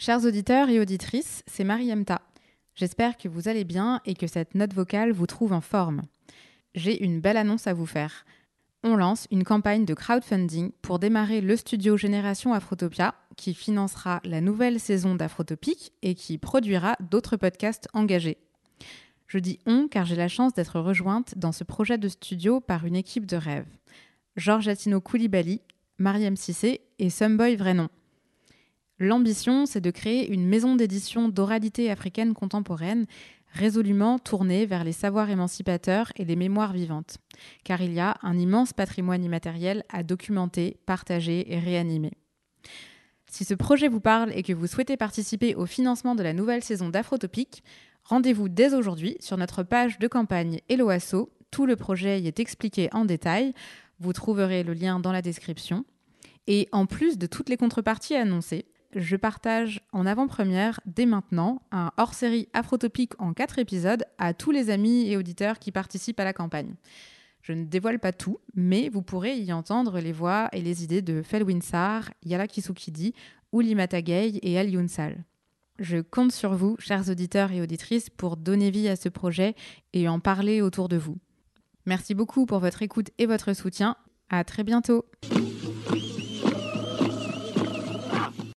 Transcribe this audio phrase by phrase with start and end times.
[0.00, 2.22] Chers auditeurs et auditrices, c'est Marie Emta.
[2.76, 6.02] J'espère que vous allez bien et que cette note vocale vous trouve en forme.
[6.76, 8.24] J'ai une belle annonce à vous faire.
[8.84, 14.40] On lance une campagne de crowdfunding pour démarrer le studio Génération Afrotopia qui financera la
[14.40, 18.38] nouvelle saison d'Afrotopique et qui produira d'autres podcasts engagés.
[19.26, 22.86] Je dis on car j'ai la chance d'être rejointe dans ce projet de studio par
[22.86, 23.66] une équipe de rêve.
[24.36, 25.60] Georges Atino Koulibaly,
[25.98, 27.88] Mariam Sissé et Sumboy Vrenon.
[29.00, 33.06] L'ambition, c'est de créer une maison d'édition d'oralité africaine contemporaine
[33.52, 37.18] résolument tournée vers les savoirs émancipateurs et les mémoires vivantes,
[37.64, 42.12] car il y a un immense patrimoine immatériel à documenter, partager et réanimer.
[43.30, 46.64] Si ce projet vous parle et que vous souhaitez participer au financement de la nouvelle
[46.64, 47.62] saison d'Afrotopique,
[48.04, 51.30] rendez-vous dès aujourd'hui sur notre page de campagne Eloasso.
[51.50, 53.52] Tout le projet y est expliqué en détail.
[54.00, 55.84] Vous trouverez le lien dans la description.
[56.46, 61.90] Et en plus de toutes les contreparties annoncées, je partage en avant-première dès maintenant un
[61.96, 66.32] hors-série afrotopique en quatre épisodes à tous les amis et auditeurs qui participent à la
[66.32, 66.74] campagne.
[67.42, 71.02] Je ne dévoile pas tout, mais vous pourrez y entendre les voix et les idées
[71.02, 73.14] de Felwinsar, Yala Kisukidi,
[73.52, 75.24] Uli Matagay et Al Yunsal.
[75.78, 79.54] Je compte sur vous, chers auditeurs et auditrices, pour donner vie à ce projet
[79.92, 81.18] et en parler autour de vous.
[81.86, 83.96] Merci beaucoup pour votre écoute et votre soutien.
[84.28, 85.06] À très bientôt.